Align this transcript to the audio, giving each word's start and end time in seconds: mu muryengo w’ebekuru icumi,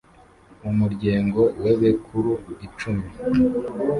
mu 0.61 0.71
muryengo 0.79 1.41
w’ebekuru 1.61 2.31
icumi, 2.65 3.07